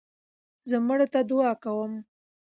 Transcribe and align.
زه 0.69 0.77
مړو 0.87 1.05
ته 1.13 1.19
دؤعا 1.29 1.53
کوم. 1.63 1.93